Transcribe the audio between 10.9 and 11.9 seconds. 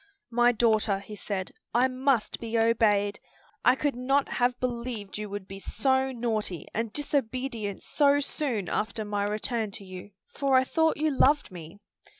you loved me."